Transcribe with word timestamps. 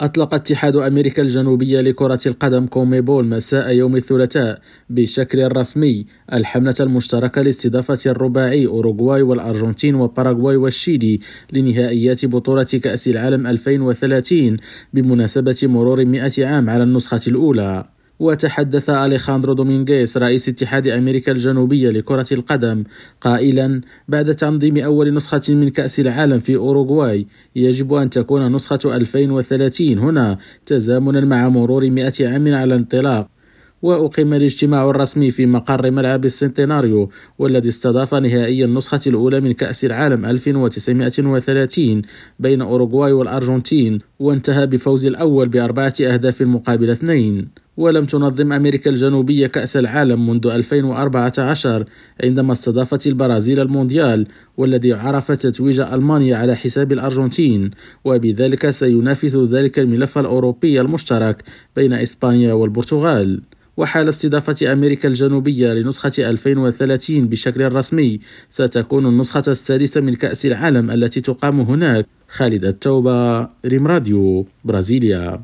أطلق 0.00 0.34
اتحاد 0.34 0.76
أمريكا 0.76 1.22
الجنوبية 1.22 1.80
لكرة 1.80 2.20
القدم 2.26 2.66
كونميبول 2.66 3.26
مساء 3.26 3.70
يوم 3.70 3.96
الثلاثاء 3.96 4.60
بشكل 4.90 5.56
رسمي. 5.56 6.06
الحملة 6.32 6.74
المشتركة 6.80 7.42
لاستضافة 7.42 8.10
الرباعي 8.10 8.66
أوروغواي 8.66 9.22
والأرجنتين 9.22 9.94
وباراغواي 9.94 10.56
والشيلي 10.56 11.20
لنهائيات 11.52 12.26
بطولة 12.26 12.64
كأس 12.64 13.08
العالم 13.08 13.46
2030 13.46 14.56
بمناسبة 14.94 15.58
مرور 15.62 16.04
100 16.04 16.46
عام 16.46 16.70
على 16.70 16.82
النسخة 16.82 17.20
الأولى. 17.26 17.84
وتحدث 18.20 18.90
أليخاندرو 18.90 19.52
دومينغيس 19.52 20.16
رئيس 20.16 20.48
اتحاد 20.48 20.88
أمريكا 20.88 21.32
الجنوبية 21.32 21.90
لكرة 21.90 22.26
القدم 22.32 22.84
قائلا 23.20 23.80
بعد 24.08 24.34
تنظيم 24.34 24.76
أول 24.76 25.14
نسخة 25.14 25.40
من 25.48 25.68
كأس 25.68 26.00
العالم 26.00 26.38
في 26.38 26.56
أوروغواي 26.56 27.26
يجب 27.56 27.94
أن 27.94 28.10
تكون 28.10 28.52
نسخة 28.52 28.96
2030 28.96 29.98
هنا 29.98 30.38
تزامنا 30.66 31.20
مع 31.20 31.48
مرور 31.48 31.90
100 31.90 32.12
عام 32.20 32.54
على 32.54 32.64
الانطلاق 32.64 33.28
وأقيم 33.82 34.34
الاجتماع 34.34 34.90
الرسمي 34.90 35.30
في 35.30 35.46
مقر 35.46 35.90
ملعب 35.90 36.24
السنتيناريو 36.24 37.10
والذي 37.38 37.68
استضاف 37.68 38.14
نهائي 38.14 38.64
النسخة 38.64 39.00
الأولى 39.06 39.40
من 39.40 39.52
كأس 39.52 39.84
العالم 39.84 40.26
1930 40.26 42.02
بين 42.38 42.62
أوروغواي 42.62 43.12
والأرجنتين. 43.12 44.09
وانتهى 44.20 44.66
بفوز 44.66 45.06
الأول 45.06 45.48
بأربعة 45.48 45.94
أهداف 46.00 46.42
مقابل 46.42 46.90
اثنين. 46.90 47.48
ولم 47.76 48.04
تنظم 48.04 48.52
أمريكا 48.52 48.90
الجنوبية 48.90 49.46
كأس 49.46 49.76
العالم 49.76 50.26
منذ 50.30 50.46
2014 50.46 51.84
عندما 52.24 52.52
استضافت 52.52 53.06
البرازيل 53.06 53.60
المونديال 53.60 54.26
والذي 54.56 54.92
عرف 54.92 55.32
تتويج 55.32 55.80
ألمانيا 55.80 56.36
على 56.36 56.56
حساب 56.56 56.92
الأرجنتين. 56.92 57.70
وبذلك 58.04 58.70
سينافس 58.70 59.36
ذلك 59.36 59.78
الملف 59.78 60.18
الأوروبي 60.18 60.80
المشترك 60.80 61.42
بين 61.76 61.92
إسبانيا 61.92 62.52
والبرتغال. 62.52 63.42
وحال 63.76 64.08
استضافة 64.08 64.72
أمريكا 64.72 65.08
الجنوبية 65.08 65.72
لنسخة 65.72 66.30
2030 66.30 67.28
بشكل 67.28 67.72
رسمي 67.72 68.20
ستكون 68.48 69.06
النسخة 69.06 69.42
السادسة 69.48 70.00
من 70.00 70.14
كأس 70.14 70.46
العالم 70.46 70.90
التي 70.90 71.20
تقام 71.20 71.60
هناك. 71.60 72.06
خالد 72.30 72.64
التوبة 72.64 73.48
ريم 73.64 73.86
راديو 73.86 74.46
برازيليا. 74.64 75.42